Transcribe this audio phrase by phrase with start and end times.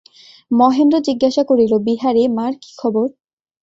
[0.51, 3.05] মহেন্দ্র জিজ্ঞাসা করিল, বিহারী, মার কী খবর।